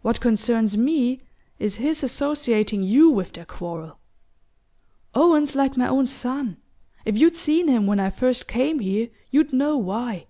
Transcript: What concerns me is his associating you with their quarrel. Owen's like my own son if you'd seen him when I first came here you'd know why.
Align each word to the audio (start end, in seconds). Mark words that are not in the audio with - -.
What 0.00 0.22
concerns 0.22 0.78
me 0.78 1.20
is 1.58 1.76
his 1.76 2.02
associating 2.02 2.82
you 2.82 3.10
with 3.10 3.34
their 3.34 3.44
quarrel. 3.44 3.98
Owen's 5.14 5.54
like 5.54 5.76
my 5.76 5.86
own 5.86 6.06
son 6.06 6.56
if 7.04 7.18
you'd 7.18 7.36
seen 7.36 7.68
him 7.68 7.86
when 7.86 8.00
I 8.00 8.08
first 8.08 8.48
came 8.48 8.78
here 8.78 9.10
you'd 9.30 9.52
know 9.52 9.76
why. 9.76 10.28